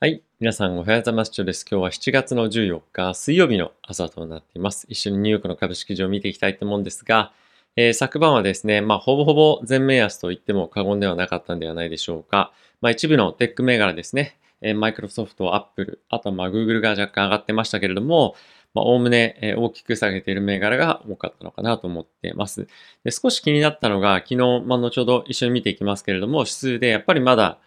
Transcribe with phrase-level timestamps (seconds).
[0.00, 0.22] はい。
[0.40, 1.32] 皆さんおはようございます。
[1.40, 4.86] 今日は7月の14日水曜日の朝となっています。
[4.90, 7.32] 一緒にニューヨークの株式市場を見ていきたいと思うんですが、
[7.76, 12.52] えー、昨晩はですね、まあ、ほぼほぼ全面安と言っても過言ではなかったんではないでしょうか。
[12.82, 18.34] まあ、一部のテック銘柄ですね、え、マイクロソフト、アップル、あとはまあ、グーグルが若干上がってましたけれども、
[18.74, 22.66] まあ、おおむね、大きく下げている銘柄が多かったのかなと思っています。
[23.04, 24.36] で少し気になったのが、昨日、
[24.66, 27.58] まあ、後ほど一緒に見ていきますけれども、指数でやっぱりまだ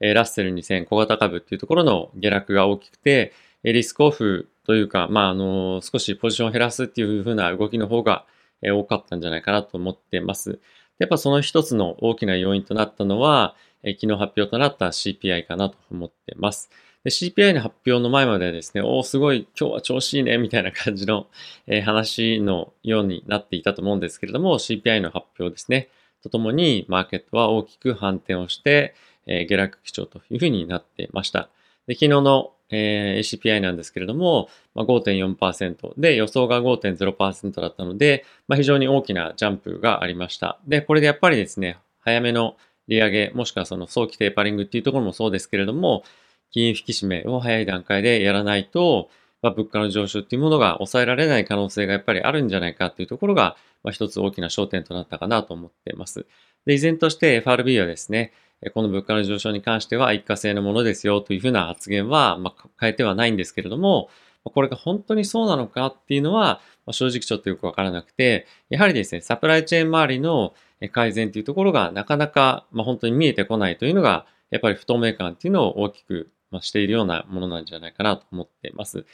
[0.00, 3.32] えラッセル2000小型株っていうところの下落が大きくて、
[3.62, 8.26] えリスクオフというか、まあ、あの、少しポジションを減らすっていう風な動きの方が
[8.64, 10.58] え多かったんじゃないかなと思ってます。
[10.98, 16.70] やっぱその一つの大きな要因となったのは、え昨日発表となった CPI かなと思ってます。
[17.06, 21.26] CPI の発表の前まではですね、おお、すごい今日は調子いいね、みたいな感じの、
[21.66, 25.90] え話のようになっていたと思うんですけれども、CPI の発表ですね、
[26.24, 28.94] とともにマーケットは大きく反転をして、
[29.26, 31.50] え下落基調というふうになってました。
[31.86, 40.58] で昨日の、え、ACPI なんですけれども、ま、5.4%で予想が5.0%だったので、まあ、非常に大きなジャンプがありました。
[40.66, 42.56] で、これでやっぱりですね、早めの
[42.88, 46.04] 利上げ、もしくはその早期テーパリングっていうところもそうですけれども、
[46.52, 49.10] 金融引き締めを早い段階でやらないと、
[49.44, 56.24] まあ、物価の上昇っていうものが抑えられない可能性がやっぱりあるんじゃないかっていうところが、まあ、一つ大きな焦点となったかなと思っています。
[56.64, 58.32] で、依然として FRB はですね、
[58.72, 64.08] この物価の上昇に関しては一過性のものですよというふうな発言は、まあ、変えてはないんですけれども、
[64.44, 70.54] これが本当にそうなのかっていうのは、まあ、正直ちょっとよくわからなくて、やはりですね、サプライチェーン周りの
[70.90, 79.06] 改善というところがなかなか、まあ、本当に見えてこないというのが、やっぱり不透明感っていうのを大きくましているようなものなんじゃないかなと思っています。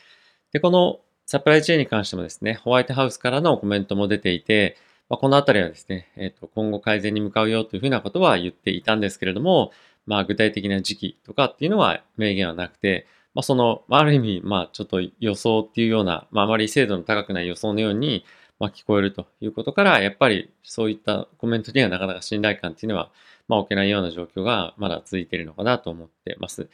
[0.53, 4.77] で、このサプライチェーンに関してもですね、ホワイトハウスからのコメントも出ていて、
[5.09, 9.73] まあ、このあたりはですね、え、ー、と、今後改善に向かうよというふうなことは言っていたんですけれども、
[10.07, 18.25] まあ、具体的な時期とかっていうのは明言はなくて、まあ、その、ある意味、まあ、ちょっと予想っていうような、まあ、あまり精度の高くない予想のように、
[18.59, 23.11] まあ、聞こえるということから、やっぱりそういったコメントにはなかなか信頼感っていうのは、
[23.49, 26.69] まあ、置けないような状況がまだ続いているのかなと思ってます。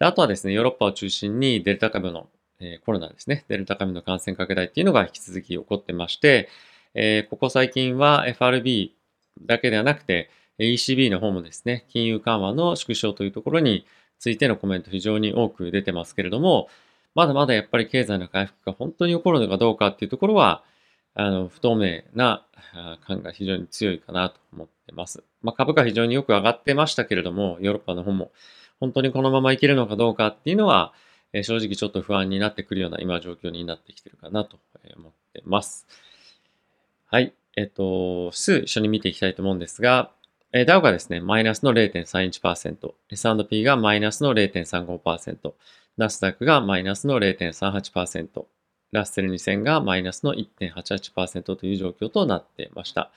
[0.00, 6.48] であとはですね、ヨーロッパを中心にデルタ株の、えー、コロナですね、デルタ株の感染拡大っていうのが引き続き起こってまして、
[6.94, 8.96] えー、ここ最近は FRB
[9.42, 13.84] だけではなくて、ECB の方もですね、金融緩和の縮小というところに
[14.18, 16.68] ついてのコメント非常に多く出てますけれども、
[17.14, 20.64] まだまだやっぱり経済の回復が本当に起こるのかどうかっていうところは、
[21.14, 22.46] あの、不透明な
[23.06, 25.22] 感が非常に強いかなと思ってます。
[25.42, 28.30] まあ、株価非常によく上がってましたけれども、ヨーロッパの方も
[28.80, 30.92] 本当にこのままいけるのかどうかっていうのは、
[31.42, 34.58] 正直ちょっと不安になってくるような今状況になってきてるかなと
[34.96, 35.86] 思ってます。
[37.06, 37.32] はい。
[37.56, 40.10] えっと、数一緒に見ていきたいと思うんですが、
[40.52, 45.52] えダウがですね、マイナスの0.31%、S&P がマイナスの0.35%、
[45.96, 48.44] ナスダックがマイナスの0.38%、
[48.90, 53.12] ラッセル2000がマイナスの1.88%という状況となっていました。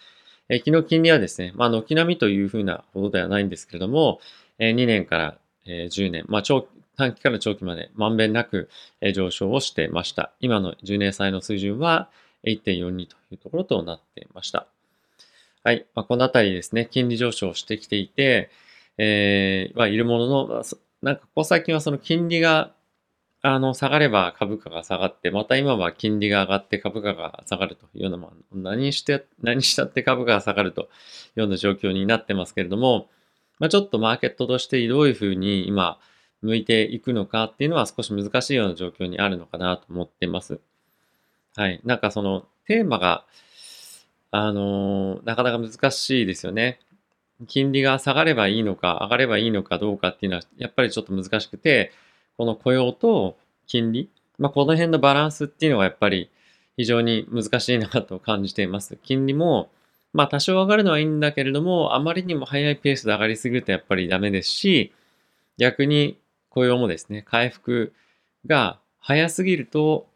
[0.50, 4.20] え昨日金利はですね、まあ、軒並みというふうなほどではないんですけれども、
[4.60, 8.70] え2年から、え10年、まあ、長短期から長期までまんべんなく、
[9.14, 10.32] 上昇をしていました。
[10.40, 12.10] 今の10年債の水準は、
[12.44, 14.68] 1.42というところとなっていました。
[15.64, 15.86] はい。
[15.96, 18.50] まあ、このあたりですね、金利上昇してきていて、
[18.98, 20.64] えー、はいるものの、
[21.02, 22.74] なんかここ最近はその金利が
[23.42, 28.30] あの下がれば株価が下がって、また今は金利が上がって株価が下がるというような、
[28.72, 30.86] 何して、何したって株価が下がるとい
[31.38, 33.10] うような状況になってますけれども、
[33.64, 35.98] まあ、ちょっとマーケットとしてどういうふうに今
[36.42, 40.60] 向いていくのかっていうのは少し難しいような状況にあるのかなと思っています。
[41.56, 41.80] はい。
[41.86, 43.24] なんかそのテーマが、
[44.32, 46.82] あのなかなか難しいですよね。
[47.48, 51.94] 金利が下がればいいのか、上がればいいのかどうかっていうのは、やっぱりちょっと難しくて、
[52.38, 54.10] この雇用と金利、
[54.40, 56.30] まあ、この辺のバランスっていうのがやっぱり
[56.76, 58.98] 非常に難しいなと感じています。
[59.04, 59.70] 金利も、
[60.14, 64.94] まあ多少上がるのはいいんだけれども、あまりにも速いペースで上がりすぎるとやっぱりダメですし、
[65.58, 66.20] 逆に
[66.50, 67.94] 雇用もですね、回復
[68.46, 70.08] が早すぎると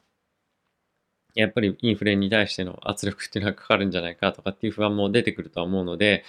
[1.38, 6.24] やっぱりインフレに対しての圧力っていうのはかかるんじゃないかとかっていう不安も出てくるとは思うので、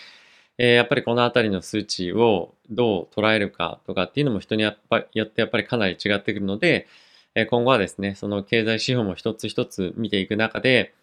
[0.58, 6.87] えー、やっぱりこのあたりの数値をどう捉えるかとかっていうのも人にやっぱよってやっぱりかなり違ってくるので、
[7.34, 10.94] え今後はですね、その経済指標も一つ一つ見ていく中で、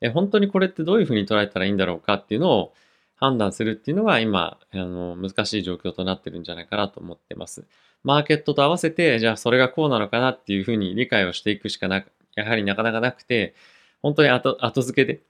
[0.00, 2.74] え本当にこれってどういうふうに捉えたらいいんだろうかっていうのを
[3.16, 7.66] 判断するっていうのが今、あの、難しい状況となってるんじゃないかなと思ってます。
[8.04, 13.54] マーケットと合わせて、じゃあそれがこうなのかなっていうふうに理解をしていくしかなく、やはりなかなかなくて、
[14.02, 15.20] 本当に後後付けで、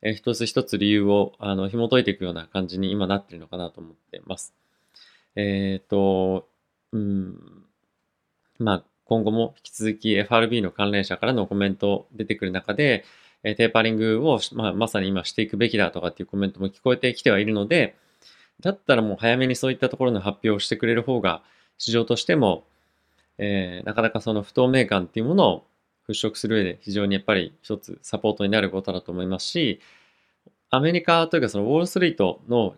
[0.00, 4.54] え、一つ一つ理由をあの紐解いていくような感じに今なってるのかなと思ってます。
[5.36, 6.48] えっ、ー、と、
[6.92, 7.64] うん、
[8.58, 13.04] まあ、今後も引き続き FRB の関連者からのコメント出てくる中で、
[13.44, 17.94] えテーパリングを、まあ、まさに今していくべきだとかっていうコメントも聞こえてきてはいるので、
[18.60, 21.42] だったらもう早めにそういったところの発表をしてくれる方が、
[21.76, 22.64] 市場としても、
[23.38, 25.66] えー、なかなかその不透明感っていうものを
[26.08, 29.80] 払拭する上で非常にやっぱり一つサポートになることだと思いますし、
[30.70, 32.74] アメリカというかそのウォールストリートの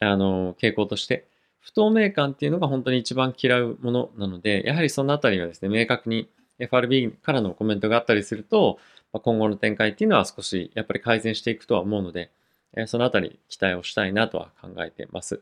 [0.00, 1.26] あの傾向として、
[1.60, 6.28] 不透明感っていうのが本当に一番嫌うものなので、やはりそのあたりはですね、明確に
[6.58, 8.78] FRB からのコメントがあったりすると、
[9.12, 12.30] 今後の展開っていうのは少しやっぱり改善していくとは思うので、
[12.76, 15.40] えそのあたり期待をしたいなとは考えています。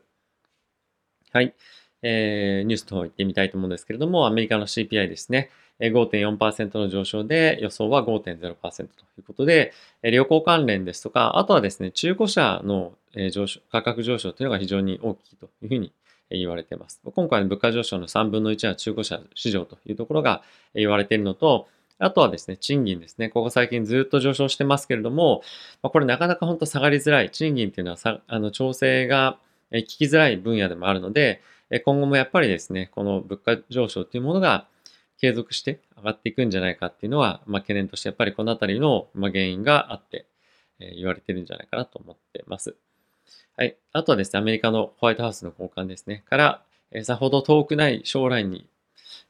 [1.31, 1.53] はい。
[2.01, 5.49] えー、ニュースの方行ってみたいと思うんですけれども、アメリカの CPI ですね。
[5.79, 8.87] 5.4%の上昇で予想は5.0%とい
[9.19, 12.93] うことで、旅行関連ですとか、あとはですね、中古車の
[13.31, 15.91] 上昇価格上昇というのが非常に大きいというふうに
[16.31, 16.99] 言われています。
[17.03, 20.41] 今回の物価上昇の3分の1は中古車市場というところが
[20.73, 21.67] 言われているのと、
[21.99, 23.29] あとはですね、賃金ですね。
[23.29, 25.41] ここ最近ずっと上昇してますけれども、
[25.81, 27.31] まこれなかなか本当下がりづらい。
[27.31, 29.39] 賃金っていうのはさあの調整が
[29.71, 31.41] 効きづらい分野でもあるので、
[31.85, 34.67] 今後もやっぱりですね、この物価上昇っていうものが
[35.19, 40.27] 継続して上がっていくんじゃないかっていうのは、まあ、懸念としてやっぱりこのあたりの、原因があって、
[40.79, 42.75] え言われてるんじゃないかなと思ってます。
[43.57, 43.75] はい。
[43.91, 46.61] あとはですね、アメリカのホワイトハウスの高官ですね、から、
[46.91, 48.69] えさほど遠くない将来に、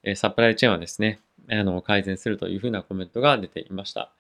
[0.04, 4.12] えサプライチェーンはですね、あの改善するというふうなコメントが出ていました。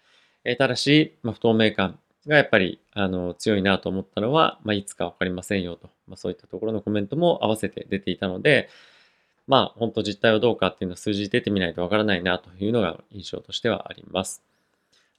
[0.43, 8.69] えただし、まあ、不透明感がやっぱりあの強いなと思ったのは、まあ、いつかわかりませんよと、まあ、そういったところのコメントも合わせて出ていたので、
[9.47, 14.43] まあ、本当実態はどうかっていうのは数字出てみないとわからないなというのが印象としてはあります。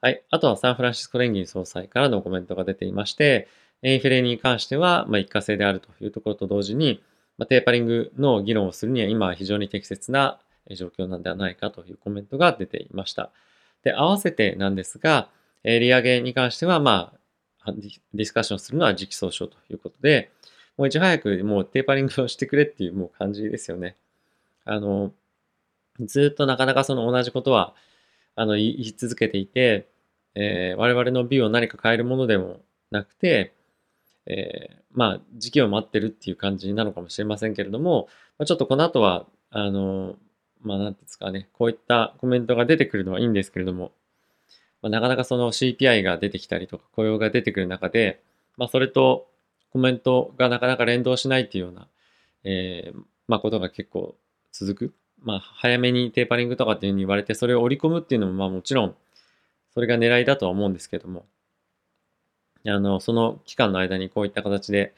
[0.01, 0.23] はい。
[0.31, 3.49] あとはサンフランシスコ連銀総裁からのコメントが出ていまして、
[3.83, 7.03] インフレに関しては、ま、一過性であるというところと同時に、
[7.37, 10.39] ま、テーパリングの議論をするには今は非常に適切な
[10.75, 13.31] 状況なんではないかというコメントが出ていました。
[13.83, 15.29] で、合わせてなんですが、
[15.65, 17.13] 利上げに関しては、ま
[17.61, 20.31] あ、ディスカッションするのは時期尚早ということで、
[20.77, 23.97] もういち早くもうテーパリングをしてくれっていうもう感じですよね。
[24.65, 25.13] あの、
[26.01, 27.75] ずっとなかなかその同じことは、
[28.37, 29.89] あの、言い続けていて、
[30.35, 32.61] えー、我々の美を何か変えるものでも
[32.91, 33.55] なくて、
[34.27, 40.17] えー、まあ、時期を待ってるっていう感じなのかもしれませんけれども、まあ、ちょっとこの後は、あの、
[40.63, 43.93] まあ、なんですかね、こういったコメントが出てくるのはいいんですけれども、
[44.83, 48.23] まあ、なかなかその CPI が出てきたりとか雇用が出てくる中で、
[48.57, 49.29] まあ、それと
[49.73, 51.89] コメントがなかなか連動しないっていうような、
[52.45, 54.17] えー、まあ、ことが結構
[54.53, 54.95] 続く。
[55.21, 58.95] まあ、早めにテーパリングとかっていうふうに言われて、それを織り込むっていうのも、まあもちろん、
[59.75, 61.27] それが狙いだとは思うんですけども、
[62.65, 64.95] あの、その期間の間にこういった形で、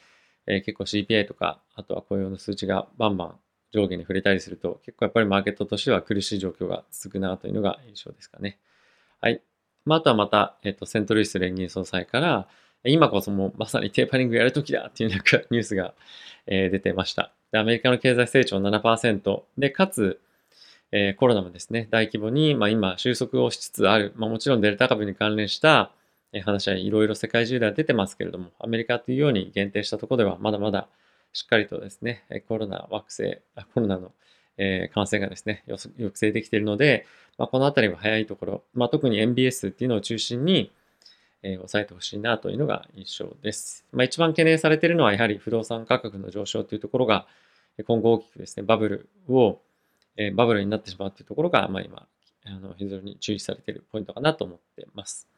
[0.46, 3.34] えー、結構 CPI とか、あとは雇用の数値がバンバン
[3.72, 8.58] 上下に触れたりすると、結構やっぱりマーケットとしては苦しい状況が続くなというのが印象ですかね。
[9.20, 9.42] はい。
[9.84, 12.48] まあ、あとはまた、えっ、と、セントルイス連銀総裁から、
[12.84, 15.94] 今こそもうまさにテーパリングやるときだっていうニュースが、
[16.46, 17.32] えー、出てました。
[17.52, 20.20] で、アメリカの経済成長7%で、かつ、
[20.92, 25.92] えー、コロナもですね、大規模に、まあ、今収束をしつつある、まあ、もちろんデルタ株に関連した、
[26.44, 30.88] 話はいろいろ世界中では出てますけれども、アメリカというように限定したところではまだまだ
[31.32, 33.38] しっかりとですね、コロナ惑星、
[33.74, 34.12] コロナの、
[34.56, 37.06] え、感染がですね、抑制できているので、
[37.38, 40.72] まあ、このあたりは早いところ、まあ、特に MBS っていうのを中心に、
[41.42, 43.86] えー、抑えてほしいなというのが印象です。
[43.92, 47.26] まあ、一番懸念されているのはやはり不動産価格の上昇というところが
[47.86, 49.60] 今後大きくですね、バブルを、
[50.16, 52.06] えー、バブルになってしまうというところが、まあ、今
[52.44, 55.28] あの非常に注意されているポイントかなと思っています。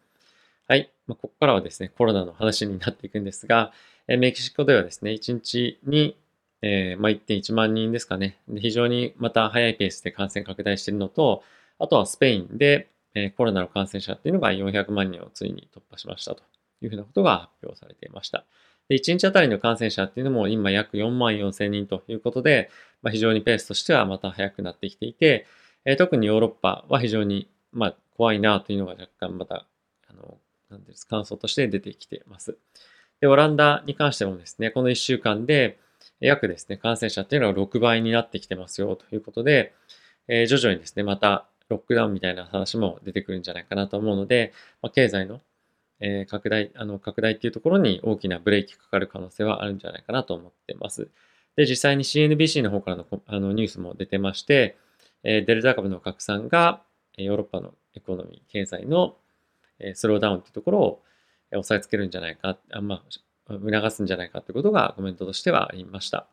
[0.68, 0.90] はい。
[1.06, 3.72] まあ、ここからはですね、コロナの話になっていくんですが、
[4.09, 6.16] え、メキシコではですね、1日に、
[6.62, 11.42] えー、まあ、1.1万人ですかね、非常にまた早いペースで感染拡大しているのと、
[11.78, 16.42] あとはスペインでえコロナの感染者っていうのが400万人をついに突破しましたと
[16.80, 18.44] いうふうなことが発表されていました。
[18.88, 22.71] で1日あたりの感染者っていうのも今約4万4千人ということで、
[23.02, 25.47] まあ、非常にペースとしてはまた早くなってきていて、
[25.85, 29.66] え特にヨーロッパは非常に、まあ、怖いなというのが若干また、
[30.09, 30.38] あの、
[30.71, 32.56] なんです感想として出てきています。
[33.22, 35.78] で、オランダに関してもですね、この1週間で
[36.18, 39.72] 約ですね、感染者っていうのが6倍になってきてますよということで、
[40.26, 44.52] えー、徐々にですね、またロックダウンみたいな話も出てくるんじゃないかなと思うので、
[44.82, 45.40] まあ、経済の、
[46.00, 51.08] えー、拡大、あの、拡大っていうところに大きなブレーキかかる可能性はあるんじゃないかなと思ってます。
[51.54, 54.76] で、実際に CNBC の方からのあのニュースも出てまして、
[55.22, 56.82] えー、デルタ株の拡散が
[57.16, 59.14] ヨーロッパのエコノミー、経済の
[59.94, 61.02] スローダウンというところを
[61.52, 63.02] 抑えつけるんじゃないか、あま、
[63.49, 66.26] 促すんじゃないかということがコメントとしてはありました。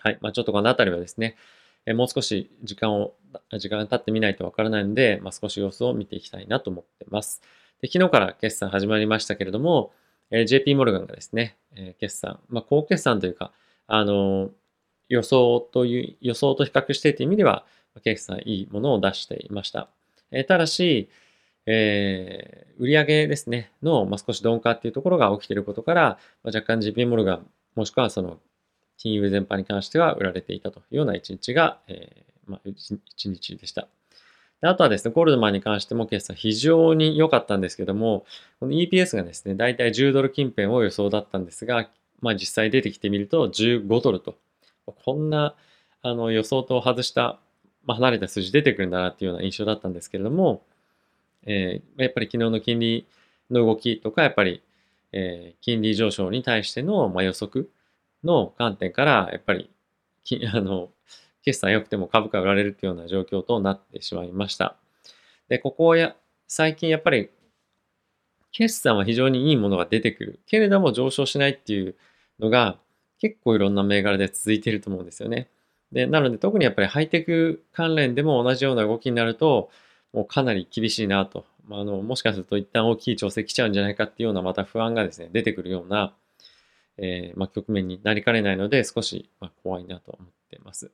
[0.00, 0.18] はい。
[0.20, 1.36] まあ、ちょっとこのあたりはですね、
[1.86, 3.14] えもう少し時間を、
[3.58, 7.42] 時間が経ってみないとわからないので、まあ、少し様子を見ていきたいなと思ってます。
[7.80, 9.92] で昨日から決算始まりましたけれども、
[10.30, 13.52] え JP モルガンがですね、え決算、まあ、高決算というか、
[13.86, 14.50] あの
[15.08, 17.64] 予想という、予想と比較してという意味では、
[18.04, 19.88] 決算いいものを出していました。
[20.30, 21.08] えただし、
[21.70, 26.02] えー、売上ですね、の、まあ、少し鈍化っていうところが起きていることから、
[26.42, 28.38] まあ、若干 JP モルガン、もしくはその
[28.96, 33.86] 金融全般に関しては売られていたというような一日が、えー、まあ、一日でした。
[34.62, 38.24] であとはですね、ゴールドマンに関しても決算非常に良かったんですけども、
[38.60, 44.36] この EPS がですね、だいたい10ドル近辺を予想だったんですが、まあ実際出てきてみると15ドルと、
[45.04, 45.54] こんな
[46.02, 47.38] あの予想と外した、
[47.84, 50.62] まあ、離れた数字出てくるんだなっていうような印象だったんですけれども、
[51.44, 53.06] えー、やっぱり昨日の金利
[53.50, 54.62] の動きとか、やっぱり、
[55.12, 57.70] えー、金利上昇に対しての、まあ、予測
[58.24, 59.70] の観点から、やっぱり、
[60.52, 60.90] あの、
[61.42, 64.76] 決算良くても株価売られるというような状況となってしまいました。
[65.48, 66.16] で、ここや、
[66.46, 67.30] 最近やっぱり、
[68.52, 70.40] 決算は非常にいいものが出てくる。
[70.46, 71.96] けれども上昇しないっていう
[72.38, 72.78] のが
[73.18, 75.48] 結構いろんな銘柄で続いていると思うんですよね。
[75.92, 79.70] で、なので特にやっぱりハイテク関連でも同じような動きになると、
[80.12, 81.44] もうかなり厳しいなと。
[81.66, 86.14] まあ、あのもしかすると一旦大きい調整来ちゃうんじゃないかっていうようなまた不安がですね、出てくるような、
[86.96, 90.90] えー、まあ、局面になりかねないので少し、ま怖いなと思ってます。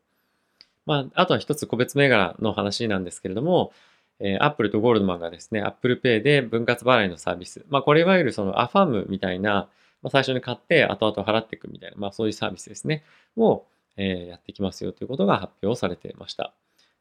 [0.87, 3.73] まあ、あとは一つ個別銘柄の話なんですけれども、
[4.21, 7.64] えー、アップルとゴールドマンがですね、アップルペイで分割払いのサービス。
[7.68, 9.68] まあ、これいわゆるそのアファームみたいな、
[10.02, 13.02] まあ、最初に買って後々払っていくみたいな、まあ、そういうサービスですね、
[13.37, 13.64] を、
[13.97, 16.52] え、やってきますよということが発表されていました。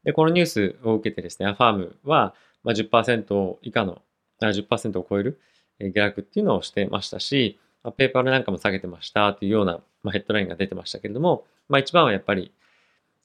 [0.04, 4.02] で、このニュースを受けてですね、アファームは、まあ、10%以下の、
[4.40, 5.40] 10%を超える
[5.80, 12.52] 下落っていうのをしてましたし、まあ、ペーパーなんかも下げてましたというような、まあ、ヘッドラインが出てましたけれども、まあ、一番はやっぱり、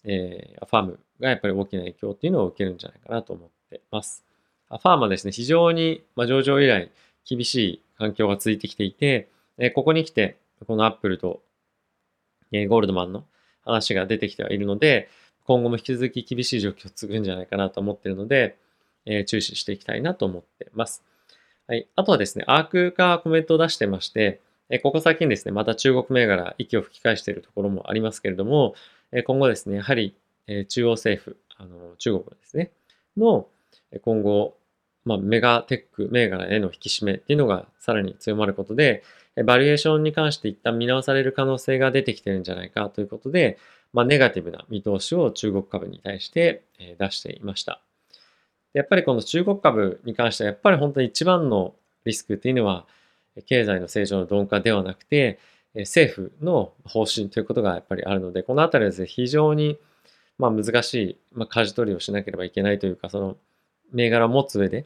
[0.06, 4.26] えー、アファームがやっぱり大きな影響っていうのを受けるんじゃないかなと思ってます。
[4.70, 6.92] アファームはですね、非常に、まあ、上場以来
[7.26, 11.42] 厳しい環境が続いてきていて、えー、ここに来て、このアップルと、
[12.52, 13.26] えー、ゴールドマンの
[13.64, 15.10] 話が出てきてはいるので、
[15.50, 18.56] 今後も引き続き厳しい状況を続くんじゃないかなと思っているので、
[19.08, 21.04] えー、注視していきたいなと思ってます。
[21.66, 21.88] はい。
[21.96, 28.76] あとはですね、アークがコメントを出してまして、えここ最近ですね、また中国銘柄、息を吹き返しているところもありますけれども、
[29.12, 30.14] え今後ですね、やはり、
[30.46, 32.70] え中央政府、あの中国ですね、
[33.18, 33.48] の
[34.04, 34.56] 今後、
[35.04, 39.02] まあ、メガテック銘柄への引き締めっていうのがさらに強まることで、
[39.46, 43.58] バリエーションに関して一旦見直される可能性が出てきてるんじゃないかということで、
[43.94, 46.64] まあ、ネガティブな見通しを中国株に対して
[47.00, 47.82] 出していました。
[48.74, 51.74] やっぱりこの中国株に関してはやっぱり本当に一番の
[52.06, 52.86] リスクっていうのは
[53.46, 55.40] 経済の成長の鈍化ではなくて
[55.76, 59.78] 政府の方針ということがやっぱりあるのでこのあたりはですね非常に
[60.38, 63.38] まあ難しい、まあ、舵取りをしなければいけないというかその
[63.92, 64.86] 銘柄を持つ上で、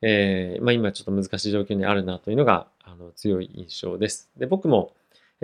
[0.00, 4.30] えーまあ、今ちょっと難しい状況にあるなというのがあの強い印象です。
[4.36, 4.92] で僕も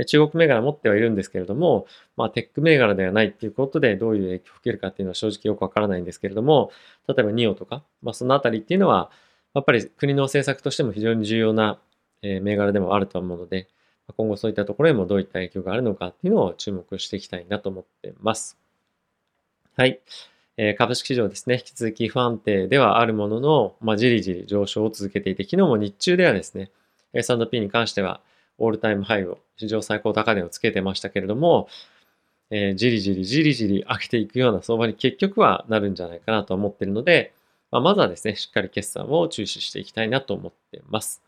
[0.06, 1.86] 中国銘柄持ってはいるんですけれども、
[2.16, 6.70] まあ、テック銘柄ではないっていうことでどういう影響を受けるかっていうのは正直よくわからないんですけれども、
[7.06, 9.10] 例えば NIO とか、まあ、そのあたりっていうのは、
[9.54, 11.78] やっぱり国の政策としても非常に重要な
[12.22, 13.68] 銘柄でもあると思うので、
[14.16, 18.58] 今後そういったところへもどういった影響があるのかっていうのを注目していきたいなと思っています。
[19.76, 20.00] はい。
[20.56, 26.70] えー、株式市場ですね、引き続き不安定ではあるものの、まあ、じりじり上昇を続けていて、昨日も日中ではですね、
[27.12, 28.20] S&P に関しては、
[28.58, 31.68] オールタイムハイを、史上最高高値をつけてましたけれども、
[32.50, 37.32] えー、じりじりじりじり上げていくような相場に結局はなるんじゃないかなと思っているので、
[37.70, 41.23] まあ、まずはですね、しっかり決算を注視していきたいなと思っています。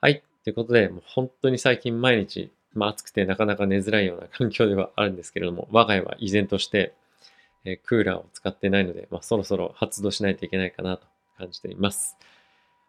[0.00, 0.22] はい。
[0.42, 6.94] ということで、もう本当に最近毎日、まあ、暑くてなかなか寝づらいような環境ではあるんですけれども、我が家は依然として、
[7.64, 12.16] えー、クーラーを使ってないので、まあ、そろそろ発動しないといけないかなと感じています。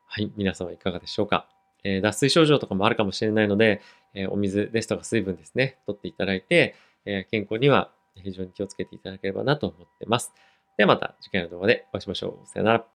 [0.08, 0.32] はい。
[0.36, 1.48] 皆様いかがでしょうか？
[1.84, 3.82] え、脱水症状とかもあるかもしれないので、
[4.14, 10.34] え、お水ですとか水分ですね、取っていただいて、え健康には非常に気をつけていただければなと思ってます。
[10.78, 12.48] ではまた次回の動画でお会いしましょう。
[12.48, 12.86] さよなら。